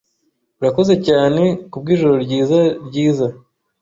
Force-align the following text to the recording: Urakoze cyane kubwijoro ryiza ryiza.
Urakoze 0.59 0.93
cyane 1.07 1.43
kubwijoro 1.71 2.13
ryiza 2.25 2.59
ryiza. 2.87 3.27